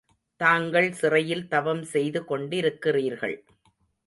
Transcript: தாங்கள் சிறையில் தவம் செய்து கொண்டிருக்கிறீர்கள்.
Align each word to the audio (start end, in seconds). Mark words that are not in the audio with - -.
தாங்கள் 0.39 0.89
சிறையில் 0.91 1.47
தவம் 1.47 1.83
செய்து 1.83 2.21
கொண்டிருக்கிறீர்கள். 2.25 3.37